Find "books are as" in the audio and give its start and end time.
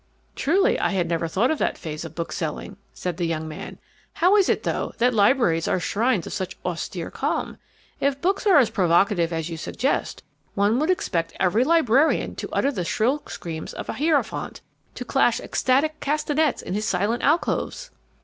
8.19-8.71